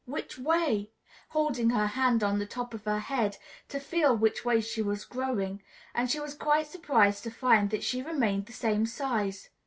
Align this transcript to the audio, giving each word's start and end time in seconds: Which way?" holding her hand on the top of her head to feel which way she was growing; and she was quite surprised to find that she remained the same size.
Which 0.07 0.35
way?" 0.39 0.89
holding 1.29 1.69
her 1.69 1.85
hand 1.85 2.23
on 2.23 2.39
the 2.39 2.47
top 2.47 2.73
of 2.73 2.85
her 2.85 2.97
head 2.97 3.37
to 3.69 3.79
feel 3.79 4.17
which 4.17 4.43
way 4.43 4.59
she 4.59 4.81
was 4.81 5.05
growing; 5.05 5.61
and 5.93 6.09
she 6.09 6.19
was 6.19 6.33
quite 6.33 6.65
surprised 6.65 7.21
to 7.25 7.29
find 7.29 7.69
that 7.69 7.83
she 7.83 8.01
remained 8.01 8.47
the 8.47 8.51
same 8.53 8.87
size. 8.87 9.49